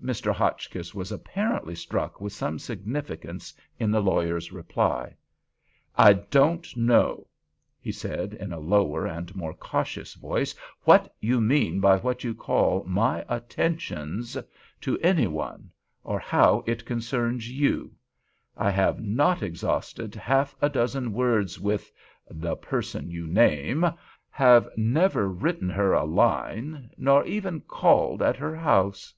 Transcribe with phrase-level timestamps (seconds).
[0.00, 0.32] Mr.
[0.32, 5.12] Hotchkiss was apparently struck with some significance in the lawyer's reply.
[5.96, 7.26] "I don't know,"
[7.80, 10.54] he said, in a lower and more cautious voice,
[10.84, 14.38] "what you mean by what you call 'my attentions'
[14.80, 17.92] to—any one—or how it concerns you.
[18.56, 25.92] I have not exhausted half a dozen words with—the person you name—have never written her
[25.92, 29.12] a line—nor even called at her house."